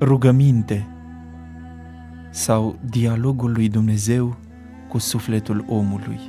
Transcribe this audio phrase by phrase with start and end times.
[0.00, 0.86] Rugăminte
[2.30, 4.36] sau dialogul lui Dumnezeu
[4.88, 6.20] cu sufletul omului.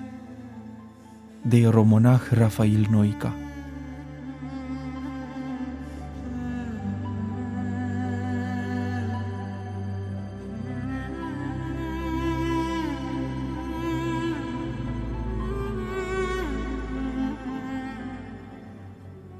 [1.41, 3.33] De romonah Rafael Noica.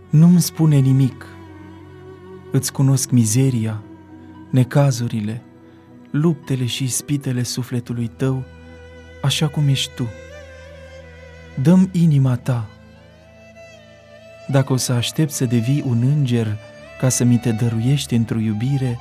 [0.10, 1.26] Nu-mi spune nimic.
[2.52, 3.82] Îți cunosc mizeria,
[4.52, 5.42] necazurile,
[6.12, 8.44] luptele și ispitele sufletului tău,
[9.22, 10.08] așa cum ești tu.
[11.62, 12.70] Dăm inima ta.
[14.48, 16.58] Dacă o să aștept să devii un înger
[17.00, 19.00] ca să mi te dăruiești într-o iubire,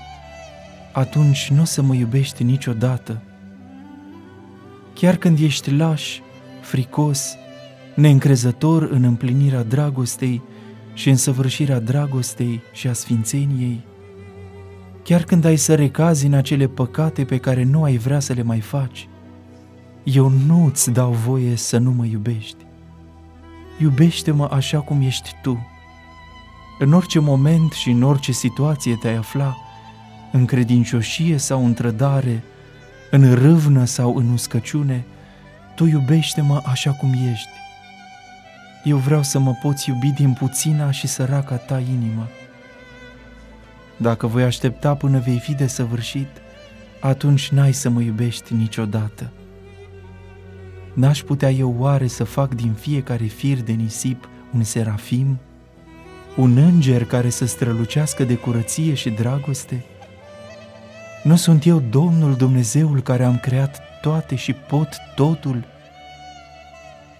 [0.93, 3.23] atunci nu o să mă iubești niciodată.
[4.95, 6.19] Chiar când ești laș,
[6.61, 7.35] fricos,
[7.95, 10.43] neîncrezător în împlinirea dragostei,
[10.95, 13.81] și în săvârșirea dragostei și a sfințeniei,
[15.03, 18.43] chiar când ai să recazi în acele păcate pe care nu ai vrea să le
[18.43, 19.09] mai faci,
[20.03, 22.65] eu nu îți dau voie să nu mă iubești.
[23.79, 25.67] Iubește-mă așa cum ești tu.
[26.79, 29.57] În orice moment și în orice situație te-ai afla,
[30.33, 32.43] în credincioșie sau în trădare,
[33.11, 35.05] în râvnă sau în uscăciune,
[35.75, 37.49] tu iubește-mă așa cum ești.
[38.85, 42.29] Eu vreau să mă poți iubi din puțina și săraca ta inimă.
[44.03, 46.29] Dacă voi aștepta până vei fi desăvârșit,
[47.01, 49.31] atunci n-ai să mă iubești niciodată.
[50.95, 55.39] N-aș putea eu oare să fac din fiecare fir de nisip un serafim?
[56.37, 59.85] Un înger care să strălucească de curăție și dragoste?
[61.23, 65.65] Nu sunt eu Domnul Dumnezeul care am creat toate și pot totul?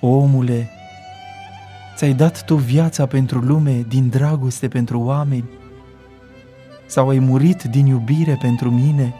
[0.01, 0.71] Omule,
[1.97, 5.60] Ți-ai dat tu viața pentru lume din dragoste pentru oameni?
[6.91, 9.15] Sau ai murit din iubire pentru mine?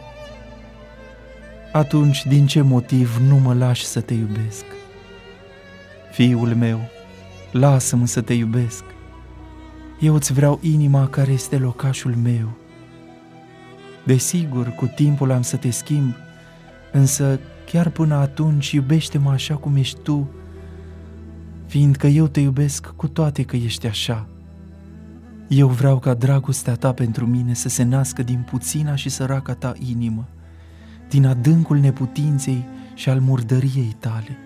[1.71, 4.63] Atunci, din ce motiv nu mă lași să te iubesc?
[6.11, 6.79] Fiul meu,
[7.51, 8.83] lasă-mă să te iubesc.
[9.99, 12.49] Eu îți vreau inima care este locașul meu.
[14.03, 16.15] Desigur, cu timpul am să te schimb,
[16.91, 20.29] însă chiar până atunci iubește-mă așa cum ești tu,
[21.65, 24.27] fiindcă eu te iubesc cu toate că ești așa.
[25.53, 29.73] Eu vreau ca dragostea ta pentru mine să se nască din puțina și săraca ta
[29.89, 30.27] inimă,
[31.09, 34.37] din adâncul neputinței și al murdăriei tale.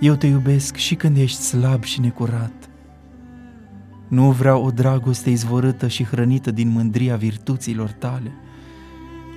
[0.00, 2.68] Eu te iubesc și când ești slab și necurat.
[4.08, 8.32] Nu vreau o dragoste izvorâtă și hrănită din mândria virtuților tale,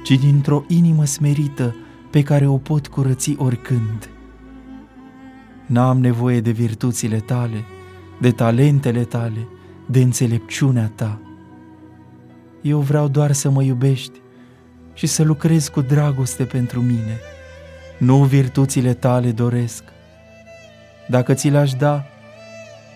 [0.03, 1.75] ci dintr-o inimă smerită
[2.11, 4.09] pe care o pot curăți oricând.
[5.65, 7.63] N-am nevoie de virtuțile tale,
[8.21, 9.47] de talentele tale,
[9.85, 11.19] de înțelepciunea ta.
[12.61, 14.21] Eu vreau doar să mă iubești
[14.93, 17.19] și să lucrezi cu dragoste pentru mine.
[17.97, 19.83] Nu virtuțile tale doresc.
[21.07, 22.05] Dacă ți le-aș da,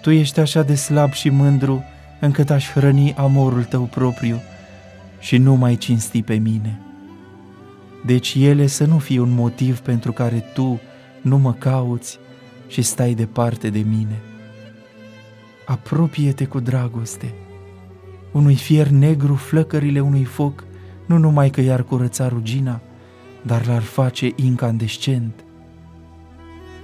[0.02, 1.84] tu ești așa de slab și mândru
[2.20, 4.42] încât aș hrăni amorul tău propriu
[5.20, 6.80] și nu mai cinsti pe mine.
[8.06, 10.80] Deci ele să nu fie un motiv pentru care tu
[11.22, 12.20] nu mă cauți
[12.68, 14.22] și stai departe de mine.
[15.68, 17.34] Apropie-te cu dragoste.
[18.32, 20.64] Unui fier negru flăcările unui foc
[21.06, 22.82] nu numai că i-ar curăța rugina,
[23.42, 25.44] dar l-ar face incandescent.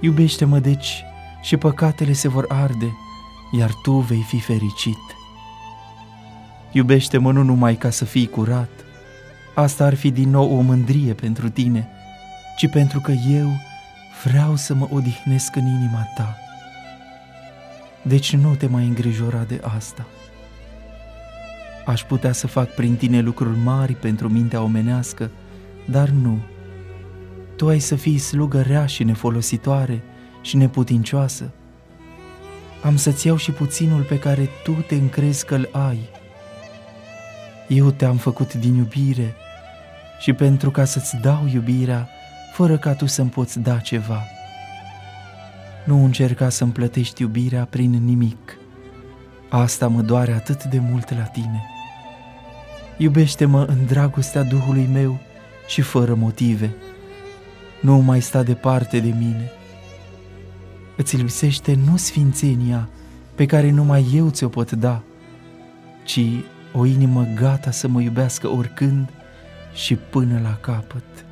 [0.00, 1.04] Iubește-mă deci
[1.42, 2.96] și păcatele se vor arde,
[3.58, 5.16] iar tu vei fi fericit.
[6.72, 8.70] Iubește-mă nu numai ca să fii curat,
[9.54, 11.88] asta ar fi din nou o mândrie pentru tine,
[12.56, 13.48] ci pentru că eu
[14.24, 16.43] vreau să mă odihnesc în inima ta.
[18.06, 20.06] Deci nu te mai îngrijora de asta.
[21.86, 25.30] Aș putea să fac prin tine lucruri mari pentru mintea omenească,
[25.90, 26.38] dar nu.
[27.56, 30.02] Tu ai să fii slugă rea și nefolositoare
[30.42, 31.50] și neputincioasă.
[32.82, 35.98] Am să-ți iau și puținul pe care tu te încrezi că-l ai.
[37.68, 39.34] Eu te-am făcut din iubire
[40.18, 42.08] și pentru ca să-ți dau iubirea,
[42.52, 44.22] fără ca tu să-mi poți da ceva.
[45.84, 48.58] Nu încerca să-mi plătești iubirea prin nimic.
[49.48, 51.64] Asta mă doare atât de mult la tine.
[52.96, 55.18] Iubește-mă în dragostea Duhului meu
[55.66, 56.74] și fără motive.
[57.80, 59.50] Nu mai sta departe de mine.
[60.96, 62.88] Îți lipsește nu sfințenia
[63.34, 65.02] pe care numai eu ți-o pot da,
[66.04, 66.20] ci
[66.72, 69.08] o inimă gata să mă iubească oricând
[69.74, 71.23] și până la capăt.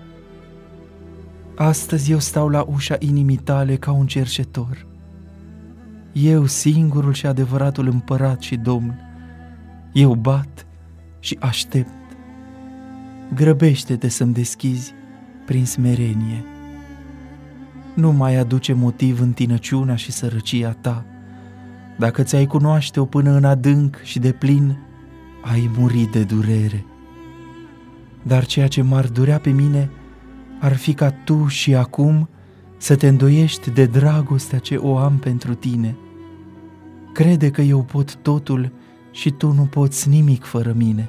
[1.63, 4.87] Astăzi eu stau la ușa inimii tale ca un cerșetor.
[6.13, 9.01] Eu, singurul și adevăratul împărat și domn,
[9.93, 10.67] eu bat
[11.21, 12.17] și aștept
[13.35, 14.93] grăbește-te să-mi deschizi
[15.47, 16.45] prin smerenie.
[17.95, 21.05] Nu mai aduce motiv întinăciunea și sărăcia ta.
[21.99, 24.77] Dacă ți-ai cunoaște-o până în adânc și de plin,
[25.43, 26.85] ai murit de durere.
[28.23, 29.91] Dar ceea ce m-ar durea pe mine
[30.63, 32.29] ar fi ca tu și acum
[32.77, 35.97] să te îndoiești de dragostea ce o am pentru tine.
[37.13, 38.73] Crede că eu pot totul
[39.11, 41.09] și tu nu poți nimic fără mine.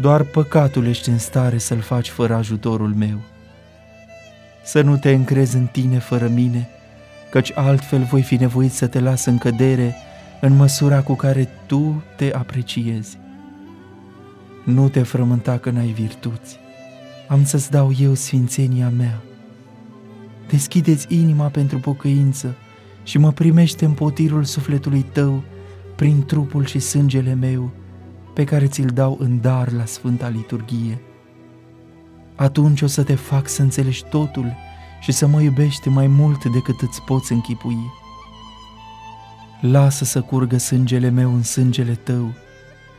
[0.00, 3.18] Doar păcatul ești în stare să-l faci fără ajutorul meu.
[4.64, 6.68] Să nu te încrezi în tine fără mine,
[7.30, 9.94] căci altfel voi fi nevoit să te las în cădere
[10.40, 13.18] în măsura cu care tu te apreciezi.
[14.64, 16.58] Nu te frământa că n-ai virtuți,
[17.32, 19.22] am să-ți dau eu sfințenia mea.
[20.48, 22.56] Deschideți inima pentru pocăință
[23.02, 25.42] și mă primește în potirul sufletului tău
[25.96, 27.70] prin trupul și sângele meu,
[28.34, 31.00] pe care ți-l dau în dar la Sfânta Liturghie.
[32.34, 34.52] Atunci o să te fac să înțelegi totul
[35.00, 37.90] și să mă iubești mai mult decât îți poți închipui.
[39.60, 42.32] Lasă să curgă sângele meu în sângele tău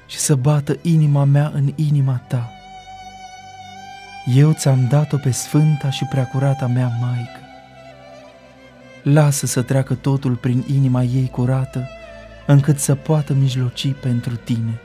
[0.08, 2.50] și să bată inima mea în inima ta.
[4.26, 7.40] Eu ți-am dat-o pe sfânta și preacurata mea Maică.
[9.04, 11.88] Lasă să treacă totul prin inima ei curată,
[12.46, 14.80] încât să poată mijloci pentru tine.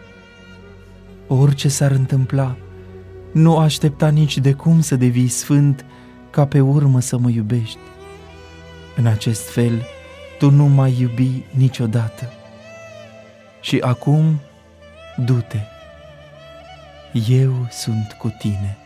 [1.26, 2.56] Orice s-ar întâmpla,
[3.32, 5.84] nu aștepta nici de cum să devii sfânt
[6.30, 7.78] ca pe urmă să mă iubești.
[8.96, 9.82] În acest fel,
[10.38, 12.32] tu nu mai iubi niciodată.
[13.60, 14.40] Și acum,
[15.16, 15.58] du-te,
[17.28, 18.78] eu sunt cu tine.